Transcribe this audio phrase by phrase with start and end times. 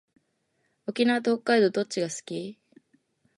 [0.87, 2.59] 沖縄と北海道どっちが好き？